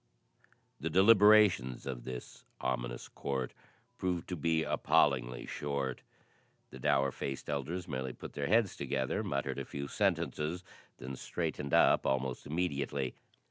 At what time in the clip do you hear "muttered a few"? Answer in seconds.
9.23-9.87